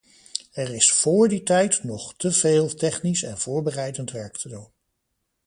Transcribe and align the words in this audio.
Er 0.53 0.73
is 0.75 0.91
vóór 0.93 1.29
die 1.29 1.43
tijd 1.43 1.83
nog 1.83 2.13
te 2.17 2.31
veel 2.31 2.75
technisch 2.75 3.23
en 3.23 3.37
voorbereidend 3.37 4.11
werk 4.11 4.37
te 4.37 4.49
doen. 4.49 4.67